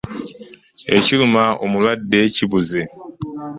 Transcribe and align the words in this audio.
Ekiruma 0.95 1.43
omulwadde 1.63 2.19
kibuze. 2.35 2.81